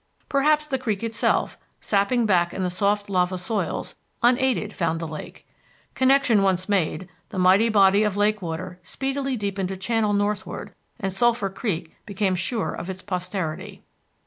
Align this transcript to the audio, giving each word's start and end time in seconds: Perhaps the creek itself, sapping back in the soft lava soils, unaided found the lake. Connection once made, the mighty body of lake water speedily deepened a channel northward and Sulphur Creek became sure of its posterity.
Perhaps 0.27 0.65
the 0.65 0.79
creek 0.79 1.03
itself, 1.03 1.59
sapping 1.79 2.25
back 2.25 2.55
in 2.55 2.63
the 2.63 2.71
soft 2.71 3.07
lava 3.07 3.37
soils, 3.37 3.95
unaided 4.23 4.73
found 4.73 4.99
the 4.99 5.07
lake. 5.07 5.47
Connection 5.93 6.41
once 6.41 6.67
made, 6.67 7.07
the 7.29 7.37
mighty 7.37 7.69
body 7.69 8.01
of 8.01 8.17
lake 8.17 8.41
water 8.41 8.79
speedily 8.81 9.37
deepened 9.37 9.69
a 9.69 9.77
channel 9.77 10.13
northward 10.13 10.73
and 10.99 11.13
Sulphur 11.13 11.51
Creek 11.51 11.95
became 12.07 12.33
sure 12.33 12.73
of 12.73 12.89
its 12.89 13.03
posterity. 13.03 13.83